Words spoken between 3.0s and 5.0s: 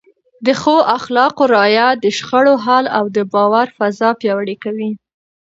د باور فضا پیاوړې کوي.